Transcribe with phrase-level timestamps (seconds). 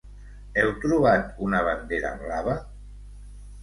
[0.61, 2.61] Heu trobat una bandera blava?